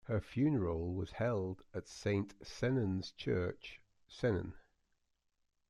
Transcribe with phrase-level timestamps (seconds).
[0.05, 4.53] Her funeral was held at Saint Sennen's Church, Sennen.